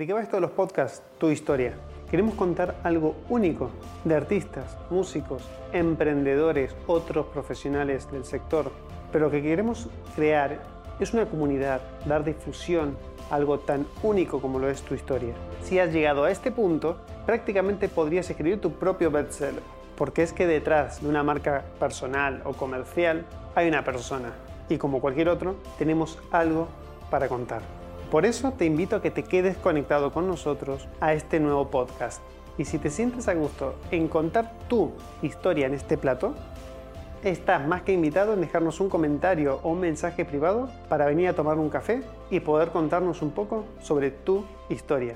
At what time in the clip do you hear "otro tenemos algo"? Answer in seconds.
25.28-26.68